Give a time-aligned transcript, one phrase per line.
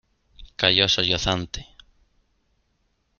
[0.55, 1.67] calló sollozante.